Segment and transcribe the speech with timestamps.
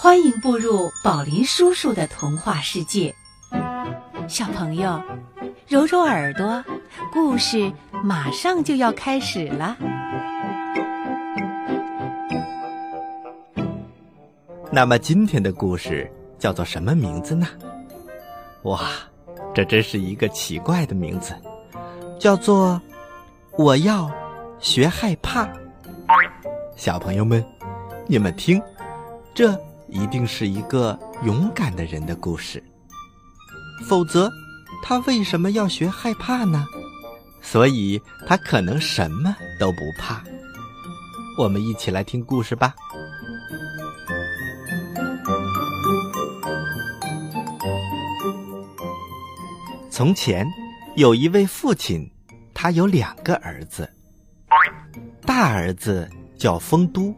[0.00, 3.12] 欢迎步入宝林叔叔的童话世界，
[4.28, 5.02] 小朋友，
[5.66, 6.64] 揉揉耳朵，
[7.12, 7.72] 故事
[8.04, 9.76] 马上就要开始了。
[14.70, 16.08] 那么今天的故事
[16.38, 17.48] 叫做什么名字呢？
[18.62, 18.90] 哇，
[19.52, 21.34] 这真是一个奇怪的名字，
[22.20, 22.80] 叫做
[23.58, 24.08] “我要
[24.60, 25.48] 学害怕”。
[26.78, 27.44] 小朋友们，
[28.06, 28.62] 你们听，
[29.34, 32.62] 这一定是一个勇敢的人的故事。
[33.86, 34.30] 否则，
[34.82, 36.66] 他为什么要学害怕呢？
[37.40, 40.22] 所以他可能什么都不怕。
[41.38, 42.74] 我们一起来听故事吧。
[49.88, 50.46] 从前，
[50.96, 52.10] 有一位父亲，
[52.52, 53.88] 他有两个儿子。
[55.22, 57.14] 大儿子叫丰都，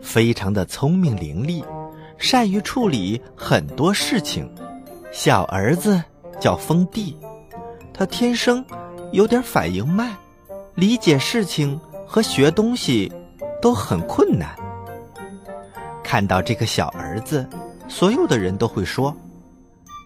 [0.00, 1.64] 非常的聪明伶俐，
[2.18, 4.48] 善于处理很多事情。
[5.12, 6.02] 小儿子
[6.40, 7.16] 叫封地，
[7.92, 8.64] 他天生
[9.12, 10.16] 有点反应慢，
[10.74, 13.12] 理解事情和学东西
[13.62, 14.54] 都很困难。
[16.02, 17.48] 看到这个小儿子，
[17.88, 19.16] 所有的人都会说：“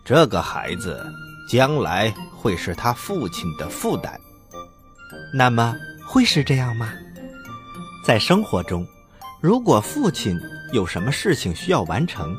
[0.04, 1.04] 这个孩子。”
[1.50, 4.12] 将来会是他父亲的负担，
[5.34, 5.74] 那么
[6.06, 6.92] 会是这样吗？
[8.06, 8.86] 在生活中，
[9.40, 10.38] 如果父亲
[10.70, 12.36] 有什么事情需要完成，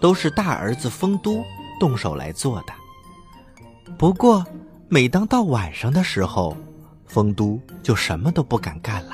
[0.00, 1.44] 都是大儿子丰都
[1.78, 3.92] 动手来做的。
[3.98, 4.44] 不过，
[4.88, 6.56] 每当到晚上的时候，
[7.04, 9.12] 丰都就什么都不敢干了。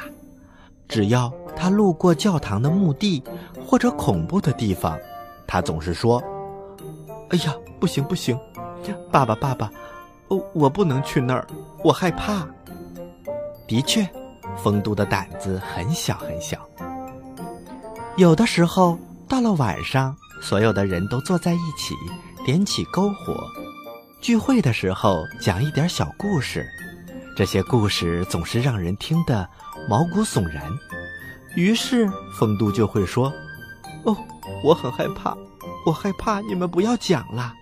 [0.86, 3.22] 只要他路过教堂的墓地
[3.66, 4.96] 或者恐怖的地方，
[5.44, 6.22] 他总是说
[7.30, 8.38] ：“哎呀，不行不行。”
[9.10, 9.70] 爸爸，爸爸，
[10.28, 11.46] 哦，我不能去那儿，
[11.82, 12.46] 我害怕。
[13.66, 14.08] 的确，
[14.56, 16.58] 丰都的胆子很小很小。
[18.16, 21.94] 有的时候，到了晚上，所有的人都坐在一起，
[22.44, 23.42] 点起篝火，
[24.20, 26.68] 聚会的时候讲一点小故事。
[27.34, 29.48] 这些故事总是让人听得
[29.88, 30.62] 毛骨悚然。
[31.56, 32.06] 于是，
[32.38, 33.32] 丰都就会说
[34.04, 34.14] ：“哦，
[34.62, 35.34] 我很害怕，
[35.86, 37.54] 我害怕，你们不要讲了。”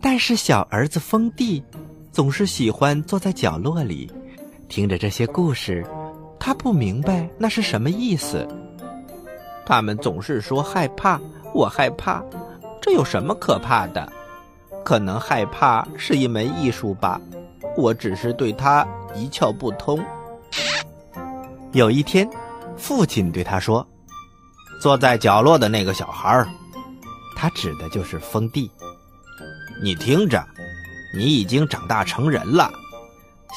[0.00, 1.62] 但是小儿子丰地
[2.10, 4.10] 总是喜欢坐在角落里，
[4.66, 5.86] 听着这些故事。
[6.40, 8.48] 他不明白那是什么意思。
[9.68, 11.20] 他们总是说害怕，
[11.52, 12.24] 我害怕，
[12.80, 14.10] 这有什么可怕的？
[14.82, 17.20] 可能害怕是一门艺术吧。
[17.76, 20.02] 我只是对他一窍不通。
[21.72, 22.26] 有一天，
[22.78, 23.86] 父亲对他说
[24.80, 26.42] ：“坐在角落的那个小孩
[27.36, 28.70] 他指的就是封地。
[29.82, 30.42] 你听着，
[31.14, 32.72] 你已经长大成人了，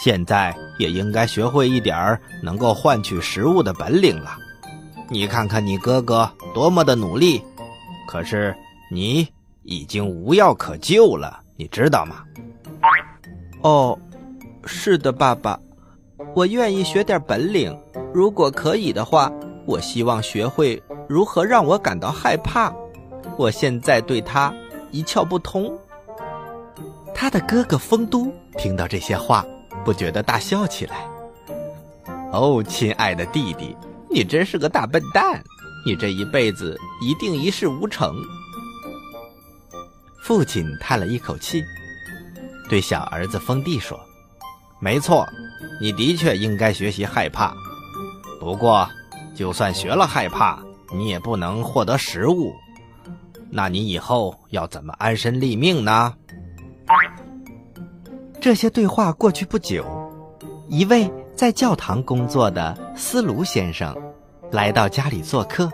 [0.04, 4.38] 现在也应该学会一点能够换取食物的本领了。
[5.12, 7.44] 你看看你哥哥多么的努力，
[8.08, 8.56] 可是
[8.90, 9.28] 你
[9.64, 12.24] 已经无药可救了，你知道吗？
[13.62, 14.00] 哦，
[14.66, 15.60] 是的，爸爸，
[16.34, 17.78] 我愿意学点本领。
[18.14, 19.30] 如果可以的话，
[19.66, 22.74] 我希望学会如何让我感到害怕。
[23.38, 24.54] 我现在对他
[24.92, 25.78] 一窍不通。
[27.14, 29.46] 他的哥哥丰都听到这些话，
[29.84, 31.06] 不觉得大笑起来。
[32.32, 33.76] 哦，亲爱的弟弟，
[34.12, 35.42] 你真是个大笨蛋！
[35.86, 38.14] 你这一辈子一定一事无成。
[40.22, 41.64] 父亲叹了一口气，
[42.70, 44.00] 对小儿子丰地说
[44.80, 45.26] ：“没错，
[45.82, 47.52] 你的确应该学习害怕。
[48.40, 48.88] 不过，
[49.36, 50.62] 就算学了害怕，
[50.94, 52.54] 你也不能获得食物。
[53.50, 56.14] 那你以后要怎么安身立命呢？”
[58.40, 59.84] 这些对话过去不久，
[60.68, 63.96] 一位在教堂工作的斯卢先生
[64.52, 65.72] 来到家里做客。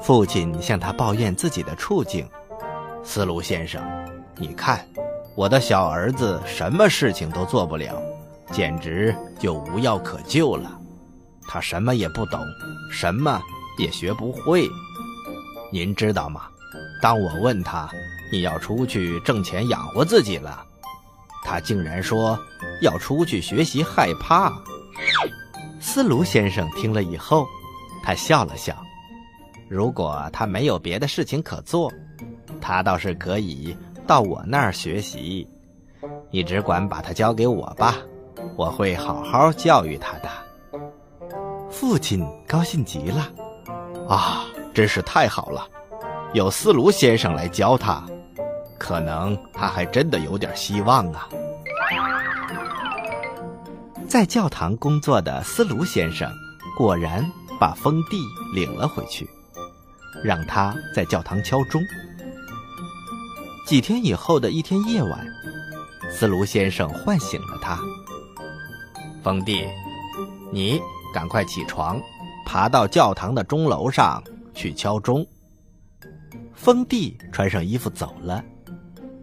[0.00, 2.28] 父亲向他抱怨自己的处境
[3.02, 3.82] ：“斯卢先生，
[4.36, 4.86] 你看，
[5.34, 8.00] 我的小儿子什么事情都做不了，
[8.52, 10.78] 简直就无药可救了。
[11.48, 12.40] 他什么也不懂，
[12.92, 13.40] 什么
[13.78, 14.68] 也学不会。
[15.72, 16.42] 您知道吗？
[17.02, 17.88] 当我问他，
[18.30, 20.64] 你要出去挣钱养活自己了。”
[21.44, 22.38] 他竟然说
[22.80, 24.52] 要出去学习害怕。
[25.80, 27.46] 斯卢先生听了以后，
[28.02, 28.76] 他笑了笑。
[29.68, 31.92] 如果他没有别的事情可做，
[32.60, 33.76] 他倒是可以
[34.06, 35.48] 到我那儿学习。
[36.30, 37.96] 你只管把他交给我吧，
[38.56, 40.28] 我会好好教育他的。
[41.70, 43.30] 父亲高兴极了，
[44.08, 45.66] 啊，真是太好了！
[46.32, 48.02] 有斯卢先生来教他。
[48.78, 51.28] 可能他还真的有点希望啊！
[54.08, 56.32] 在教堂工作的斯卢先生
[56.76, 57.24] 果然
[57.60, 58.18] 把封地
[58.54, 59.28] 领了回去。
[60.24, 61.80] 让他在教堂敲钟。
[63.66, 65.26] 几天以后的一天夜晚，
[66.10, 67.78] 斯卢先生唤醒了他。
[69.22, 69.64] 风弟，
[70.50, 70.80] 你
[71.14, 72.00] 赶快起床，
[72.46, 74.22] 爬到教堂的钟楼上
[74.54, 75.24] 去敲钟。
[76.54, 78.42] 风弟穿上衣服走了。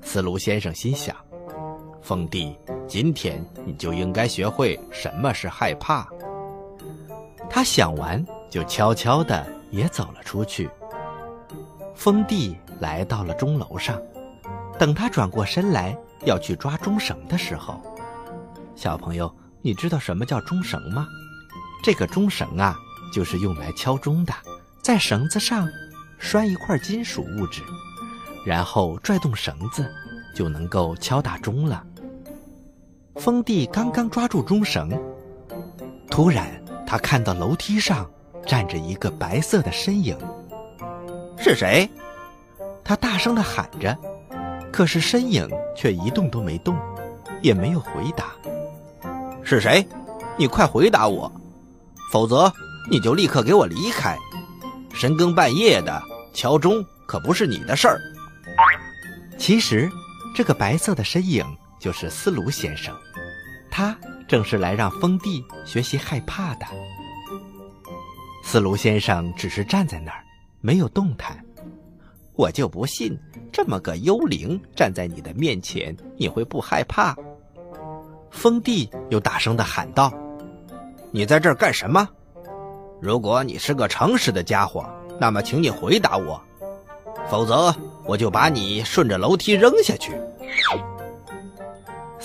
[0.02, 1.14] 斯卢先生心想：
[2.02, 2.56] 风弟，
[2.88, 6.08] 今天你就应该学会什么是害怕。
[7.50, 10.70] 他想完，就悄悄地也走了出去。
[11.96, 14.00] 风弟来到了钟楼上，
[14.78, 17.82] 等他转过身来要去抓钟绳的时候，
[18.76, 19.34] 小朋友。
[19.62, 21.08] 你知道什么叫钟绳吗？
[21.84, 22.78] 这个钟绳啊，
[23.12, 24.32] 就是用来敲钟的。
[24.80, 25.68] 在绳子上
[26.20, 27.64] 拴一块金属物质，
[28.46, 29.92] 然后拽动绳子，
[30.36, 31.84] 就能够敲打钟了。
[33.16, 34.90] 风弟刚刚抓住钟绳，
[36.10, 36.48] 突然
[36.86, 38.10] 他看到楼梯上
[38.46, 40.18] 站着一个白色的身影。
[41.38, 41.90] 是谁？
[42.84, 43.98] 他大声地喊着，
[44.72, 46.78] 可是身影却一动都没动，
[47.42, 48.34] 也没有回答。
[49.42, 49.88] 是谁？
[50.38, 51.32] 你快回答我，
[52.12, 52.52] 否则
[52.92, 54.18] 你就立刻给我离开。
[54.94, 56.02] 深更半夜的
[56.34, 58.00] 敲钟可不是你的事儿。
[59.38, 59.90] 其实，
[60.36, 61.46] 这个白色的身影
[61.80, 62.96] 就是斯卢先生，
[63.70, 63.96] 他
[64.28, 66.66] 正是来让风弟学习害怕的。
[68.44, 70.24] 斯卢先生只是站在那儿，
[70.62, 71.44] 没有动弹。
[72.36, 73.18] 我就不信，
[73.52, 77.16] 这么个幽灵站在你的面前，你会不害怕？
[78.30, 80.14] 风弟又大声的喊道
[81.12, 82.08] ：“你在这儿干什么？
[83.02, 84.86] 如果你是个诚实的家伙，
[85.20, 86.42] 那么请你回答我，
[87.30, 87.74] 否则
[88.06, 90.12] 我就把你顺着楼梯扔下去。”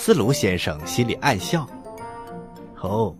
[0.03, 1.69] 斯卢先生心里暗笑
[2.81, 3.15] ：“哦，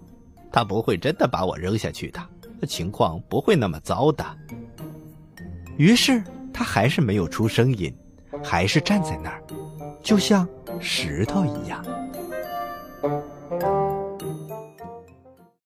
[0.52, 2.20] 他不会真的把我扔下去的，
[2.66, 4.26] 情况不会那么糟的。”
[5.78, 7.96] 于是他还是没有出声音，
[8.44, 9.44] 还是站在那儿，
[10.02, 10.50] 就像
[10.80, 11.86] 石头一样。